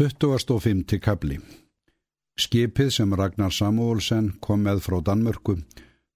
[0.00, 0.96] 25.
[1.04, 1.36] kabli
[2.40, 5.58] Skipið sem Ragnar Samuelsen kom með frá Danmörku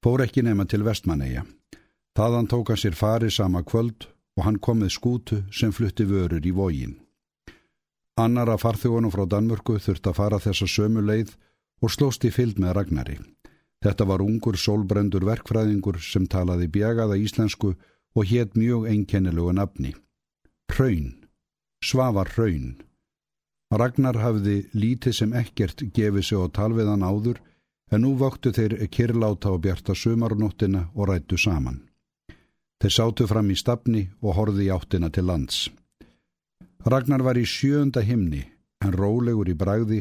[0.01, 1.43] fór ekki nema til Vestmanneia.
[2.17, 4.07] Þaðan tók hann sér fari sama kvöld
[4.39, 6.95] og hann kom með skútu sem flutti vörur í vógin.
[8.17, 11.35] Annar af farþjóðunum frá Danmörku þurfti að fara þessa sömu leið
[11.85, 13.19] og slóst í fylg með Ragnari.
[13.85, 17.75] Þetta var ungur sólbrendur verkfræðingur sem talaði bjagaða íslensku
[18.17, 19.93] og hétt mjög einkennilegu nafni.
[20.73, 21.13] Hraun.
[21.85, 22.79] Svavar Hraun.
[23.75, 27.41] Ragnar hafði lítið sem ekkert gefið sig á talviðan áður
[27.91, 31.83] en nú voktu þeir kyrláta á bjarta sumarnóttina og rættu saman.
[32.83, 35.69] Þeir sátu fram í stafni og horði í áttina til lands.
[36.85, 38.45] Ragnar var í sjönda himni
[38.85, 40.01] en rólegur í bræði,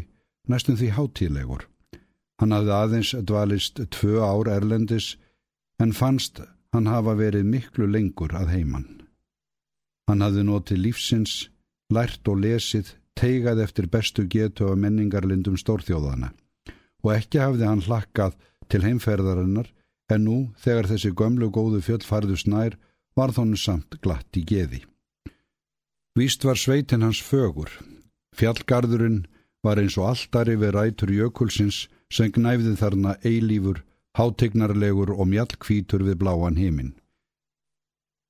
[0.52, 1.68] næstum því hátílegur.
[2.42, 5.14] Hann hafði aðeins dvalist tvö ár erlendis
[5.80, 6.42] en fannst
[6.74, 8.90] hann hafa verið miklu lengur að heiman.
[10.10, 11.34] Hann hafði notið lífsins,
[11.94, 16.34] lært og lesið teigað eftir bestu getu af menningarlindum stórþjóðana
[17.04, 18.38] og ekki hafði hann hlakkað
[18.72, 19.70] til heimferðarinnar
[20.14, 22.78] en nú þegar þessi gömlu góðu fjöll farðu snær
[23.18, 24.84] var þónu samt glatt í geði.
[26.18, 27.70] Víst var sveitin hans fögur.
[28.38, 29.24] Fjallgarðurinn
[29.66, 33.84] var eins og alltari við rætur jökulsins sem gnæfði þarna eilífur,
[34.18, 36.94] hátegnarlegur og mjallkvítur við bláan heiminn.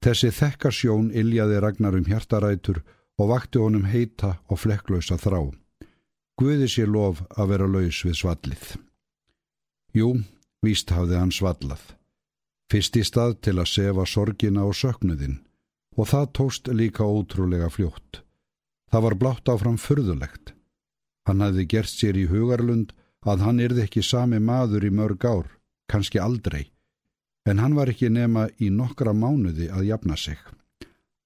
[0.03, 2.81] Þessi þekkasjón iljaði Ragnar um hjartarætur
[3.19, 5.51] og vakti honum heita og flekklausa þrá.
[6.39, 8.65] Guði sér lof að vera laus við svallið.
[9.93, 10.09] Jú,
[10.65, 11.83] víst hafði hann svallað.
[12.71, 15.41] Fyrst í stað til að sefa sorgina og söknuðin
[15.93, 18.23] og það tóst líka ótrúlega fljótt.
[18.89, 20.55] Það var blátt áfram fyrðulegt.
[21.27, 25.47] Hann hafði gert sér í hugarlund að hann yrði ekki sami maður í mörg ár,
[25.87, 26.71] kannski aldrei,
[27.47, 30.39] en hann var ekki nema í nokkra mánuði að jafna sig.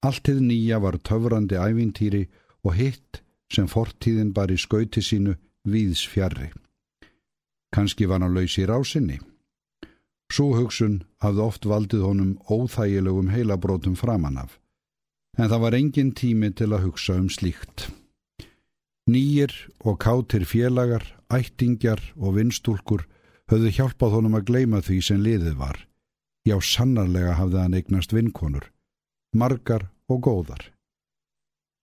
[0.06, 2.28] Alltið nýja var töfrandi ævintýri
[2.62, 5.34] og hitt sem fortíðin bar í skauti sínu
[5.66, 6.52] víðs fjarrri.
[7.74, 9.18] Kanski var hann laus í rásinni.
[10.30, 14.58] Svo hugsun hafði oft valdið honum óþægilegum heilabrótum framann af,
[15.38, 17.88] en það var engin tími til að hugsa um slíkt.
[19.08, 21.02] Nýjir og kátir félagar,
[21.32, 23.06] ættingjar og vinstúlkur
[23.48, 25.80] höfðu hjálpað honum að gleima því sem liðið var.
[26.44, 28.68] Já, sannarlega hafði hann eignast vinkonur
[29.34, 30.62] margar og góðar.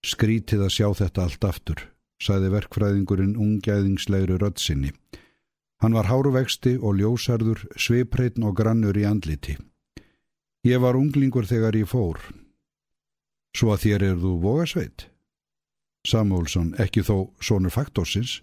[0.06, 1.79] Skrítið að sjá þetta allt aftur,
[2.22, 4.91] saði verkfræðingurinn ungjæðingslegru röddsinni.
[5.81, 9.57] Hann var háruvexti og ljósarður, sveipreitn og grannur í andliti.
[10.66, 12.22] Ég var unglingur þegar ég fór.
[13.55, 15.07] Svo að þér er þú vogasveit?
[16.05, 18.39] Samúlsson, ekki þó sonur faktorsins.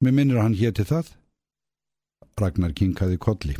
[0.00, 1.12] Mér minnir að hann héti það?
[2.40, 3.56] Ragnar kinkaði kolli.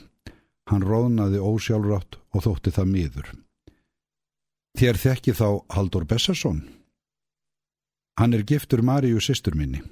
[0.70, 3.30] Hann róðnaði ósjálfrátt og þótti það miður.
[4.78, 6.60] Þér þekki þá Haldur Bessarsson.
[8.20, 9.82] Hann er giftur Maríu sýstur minni.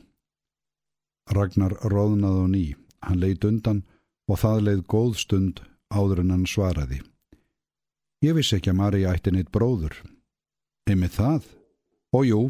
[1.33, 2.65] Ragnar róðnað á ný.
[3.03, 3.83] Hann leitt undan
[4.28, 7.03] og það leið góð stund áður en hann svaraði.
[8.25, 9.94] Ég vissi ekki að Maríu ætti neitt bróður.
[10.91, 11.45] Emið það?
[12.16, 12.41] Og jú,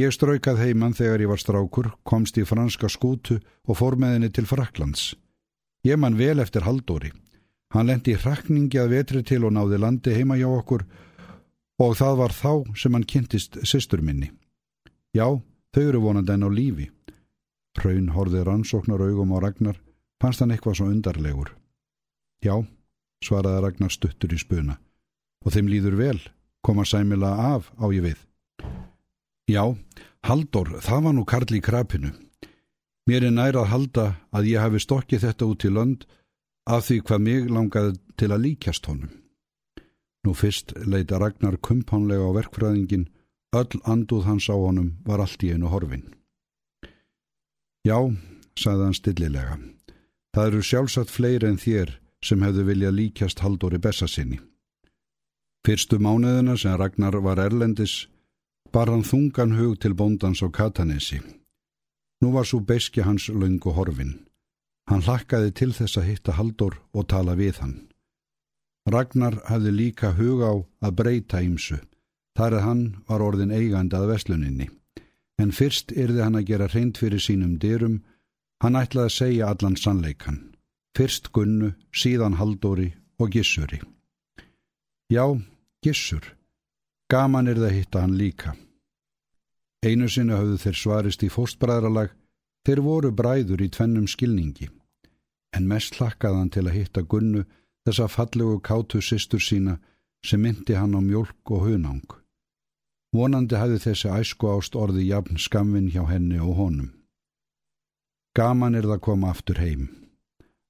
[0.00, 4.30] ég straukað heimann þegar ég var strákur, komst í franska skútu og fór með henni
[4.34, 5.14] til Fraklands.
[5.86, 7.12] Ég mann vel eftir Haldóri.
[7.74, 11.05] Hann lendi í hrakningi að vetri til og náði landi heima hjá okkur og
[11.78, 14.30] það var þá sem hann kynntist sýstur minni.
[15.16, 15.28] Já,
[15.74, 16.90] þau eru vonandi enn á lífi.
[17.76, 19.76] Hraun horfið rannsóknar augum á Ragnar,
[20.20, 21.52] fannst hann eitthvað svo undarlegur.
[22.44, 22.64] Já,
[23.24, 24.78] svaraði Ragnar stuttur í spuna.
[25.44, 26.20] Og þeim líður vel,
[26.64, 28.20] koma sæmila af á ég við.
[29.46, 29.76] Já,
[30.26, 32.10] Haldur, það var nú Karl í krapinu.
[33.06, 36.06] Mér er nær að halda að ég hafi stokkið þetta út í lönd
[36.66, 39.12] af því hvað mig langaði til að líkjast honum.
[40.26, 43.06] Nú fyrst leita Ragnar kumpánlega á verkfræðingin,
[43.54, 46.02] öll anduð hans á honum var allt í einu horfin.
[47.86, 48.10] Já,
[48.58, 49.60] sagði hann stillilega,
[50.34, 51.94] það eru sjálfsagt fleiri en þér
[52.26, 54.40] sem hefðu vilja líkjast Haldóri Bessasinni.
[55.62, 58.08] Fyrstu mánuðina sem Ragnar var erlendis
[58.74, 61.22] bar hann þungan hug til bóndans á Katanesi.
[62.18, 64.26] Nú var svo beski hans laungu horfin.
[64.90, 67.76] Hann hlakkaði til þess að hitta Haldór og tala við hann.
[68.86, 70.52] Ragnar hafði líka hug á
[70.86, 71.78] að breyta ímsu,
[72.38, 74.68] þar að hann var orðin eigandi að vesluninni.
[75.42, 77.98] En fyrst yrði hann að gera reynd fyrir sínum dyrum,
[78.62, 80.38] hann ætlaði að segja allan sannleikan.
[80.96, 83.82] Fyrst Gunnu, síðan Haldóri og Gissuri.
[85.12, 85.26] Já,
[85.84, 86.32] Gissur.
[87.10, 88.54] Gaman það að hitta hann líka.
[89.84, 92.14] Einu sinni hafðu þeir svarist í fóstbræðralag,
[92.66, 94.70] þeir voru bræður í tvennum skilningi.
[95.54, 97.44] En mest hlakkaði hann til að hitta Gunnu
[97.86, 99.78] þessa fallegu kátu sýstur sína
[100.26, 102.06] sem myndi hann á mjölk og hunang.
[103.14, 106.90] Vonandi hafði þessi æsku ást orði jafn skamvin hjá henni og honum.
[108.36, 109.86] Gaman er það að koma aftur heim.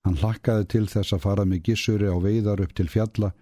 [0.05, 3.33] Hann hlakkaði til þess að fara með gissuri á veiðar upp til fjalla,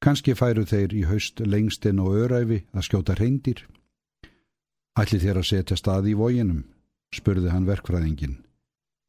[0.00, 3.66] kannski færu þeir í haust lengstinn og öræfi að skjóta reyndir.
[4.96, 6.62] Ætli þér að setja stað í vóginum,
[7.12, 8.38] spurði hann verkfræðingin.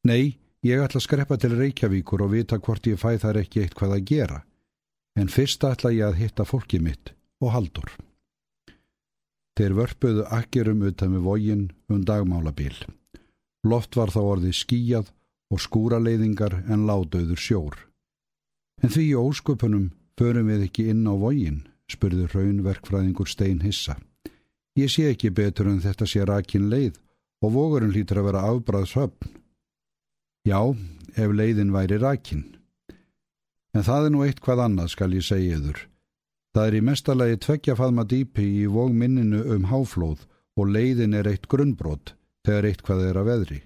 [0.04, 3.78] Nei, ég ætla að skreppa til Reykjavíkur og vita hvort ég fæ þar ekki eitt
[3.78, 4.40] hvað að gera,
[5.18, 7.92] en fyrst ætla ég að hitta fólkið mitt og haldur.
[9.58, 12.76] Þeir vörpuðu akkerum utan með vógin um dagmálabíl.
[13.66, 15.08] Loft var þá orðið skíjað
[15.54, 17.78] og skúraleiðingar en ládauður sjór.
[18.84, 19.90] En því í ósköpunum
[20.20, 23.98] förum við ekki inn á vógin, spurði raunverkfræðingur Stein Hissa.
[24.78, 27.00] Ég sé ekki betur en þetta sé rakin leið
[27.42, 29.37] og vógurinn hlýtur að vera afbræðs höfn.
[30.48, 30.62] Já,
[31.20, 32.46] ef leiðin væri rakin.
[33.76, 35.82] En það er nú eitt hvað annað skal ég segja yður.
[36.56, 40.24] Það er í mestalagi tveggja faðma dýpi í vógminninu um háflóð
[40.58, 42.16] og leiðin er eitt grunnbrott
[42.48, 43.60] þegar eitt hvað er að veðri.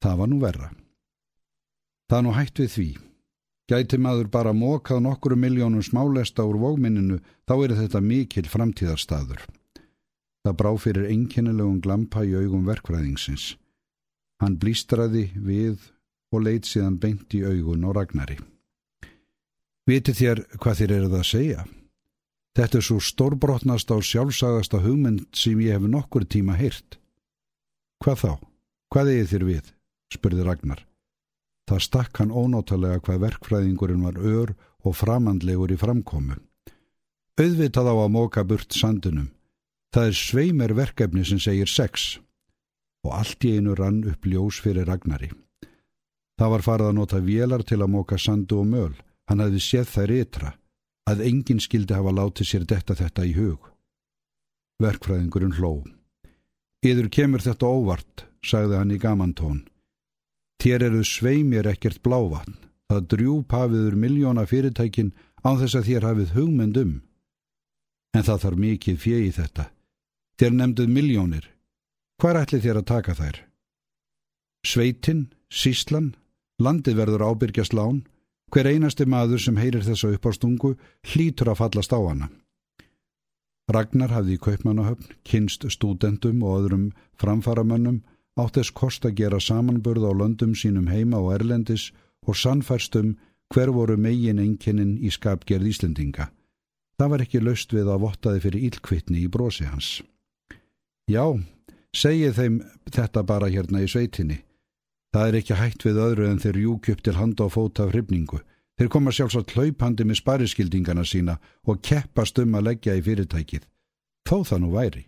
[0.00, 0.70] Það var nú verra.
[2.08, 2.88] Það nú hætt við því.
[3.68, 9.44] Gæti maður bara mókað nokkuru miljónum smálesta úr vógminninu þá er þetta mikil framtíðarstaður.
[10.46, 13.52] Það brá fyrir einkennilegum glampa í augum verkfræðingsins.
[14.38, 15.88] Hann blístraði við
[16.32, 18.38] og leitt síðan beint í augun og ragnari.
[19.88, 21.64] Viti þér hvað þér eruð að segja?
[22.58, 26.98] Þetta er svo stórbrotnast á sjálfsagasta hugmynd sem ég hef nokkur tíma heyrt.
[28.02, 28.32] Hvað þá?
[28.92, 29.72] Hvað eigið þér við?
[30.12, 30.84] spurði Ragnar.
[31.68, 36.38] Það stakk hann ónótalega hvað verkfræðingurinn var ör og framandlegur í framkomu.
[37.38, 39.28] Auðvitað á að móka burt sandunum.
[39.92, 42.16] Það er sveimer verkefni sem segir sex
[43.06, 45.30] og allt í einu rann upp ljós fyrir Ragnari.
[46.38, 48.94] Það var farið að nota vélar til að móka sandu og möl.
[49.28, 50.52] Hann hefði séð þær ytra
[51.08, 53.58] að enginn skildi hafa látið sér detta þetta í hug.
[54.82, 55.82] Verkfræðingurinn hló.
[56.86, 59.64] Íður kemur þetta óvart, sagði hann í gamantón.
[60.62, 62.54] Þér eru sveimir ekkert blávatn.
[62.88, 65.10] Það drjúp hafiður miljóna fyrirtækin
[65.44, 66.92] á þess að þér hafið hugmyndum.
[68.16, 69.66] En það þarf mikið fjegi þetta.
[70.38, 71.44] Þér nefnduð miljónir.
[72.18, 73.36] Hvar ætli þér að taka þær?
[74.66, 76.16] Sveitin, síslan,
[76.58, 78.00] landið verður ábyrgjast lán,
[78.50, 80.72] hver einasti maður sem heyrir þessa uppástungu
[81.06, 82.28] hlýtur að fallast á hana.
[83.70, 86.86] Ragnar hafði í kaupmannahöfn, kynst stúdendum og öðrum
[87.20, 88.00] framfaramönnum
[88.40, 91.90] átt þess kost að gera samanburð á löndum sínum heima og erlendis
[92.26, 93.12] og sannfærstum
[93.54, 96.32] hver voru megin einkinin í skapgerð Íslendinga.
[96.98, 100.00] Það var ekki laust við að vottaði fyrir ílkvittni í brosi hans.
[101.08, 101.38] Já,
[101.96, 102.60] segið þeim
[102.92, 104.42] þetta bara hérna í sveitinni.
[105.14, 107.94] Það er ekki hægt við öðru en þeir júk upp til handa og fóta af
[107.94, 108.40] hrifningu.
[108.78, 113.64] Þeir koma sjálfsagt hlaupandi með spariskildingana sína og keppast um að leggja í fyrirtækið.
[114.28, 115.06] Þó það nú væri.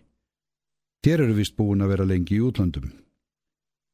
[1.05, 2.89] Þér eru vist búin að vera lengi í útlöndum.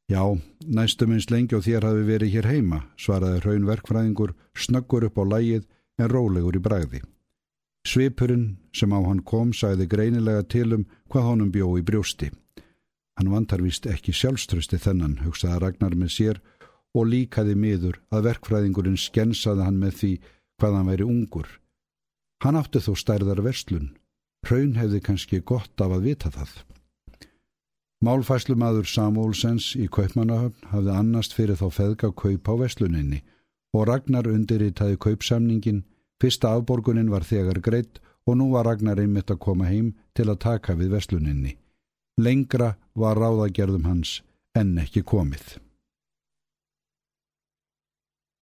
[0.08, 0.24] Já,
[0.64, 5.66] næstum eins lengi og þér hafi verið hér heima, svaraði hraunverkfræðingur, snöggur upp á lægið
[6.00, 7.00] en rólegur í bræði.
[7.84, 12.30] Svipurinn sem á hann kom sæði greinilega til um hvað honum bjó í brjósti.
[13.18, 16.40] Hann vantar vist ekki sjálfströsti þennan, hugsaði Ragnar með sér
[16.94, 20.12] og líkaði miður að verkfræðingurinn skensaði hann með því
[20.58, 21.48] hvað hann væri ungur.
[22.44, 23.90] Hann átti þó stærðar verslun.
[24.46, 26.52] Hraun hefði kannski gott af að vita það.
[28.06, 33.24] Málfæslumadur Samúlsens í Kaupmannahöfn hafði annast fyrir þá feðga kaup á vesluninni
[33.74, 35.82] og Ragnar undirritaði kaupsamningin,
[36.22, 40.38] fyrsta afborgunin var þegar greitt og nú var Ragnar einmitt að koma heim til að
[40.46, 41.58] taka við vesluninni.
[42.18, 44.18] Lengra var ráðagerðum hans
[44.58, 45.58] en ekki komið.